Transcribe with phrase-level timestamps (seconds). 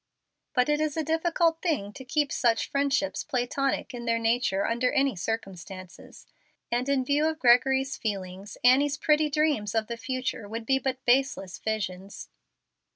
[0.55, 4.91] But it is a difficult thing to keep such friendships Platonic in their nature under
[4.91, 6.25] any circumstances,
[6.71, 11.05] and in view of Gregory's feelings, Annie's pretty dreams of the future would be but
[11.05, 12.29] baseless visions.